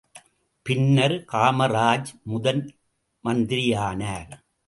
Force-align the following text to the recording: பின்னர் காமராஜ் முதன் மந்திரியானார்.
பின்னர் 0.65 1.15
காமராஜ் 1.31 2.09
முதன் 2.23 2.63
மந்திரியானார். 3.23 4.33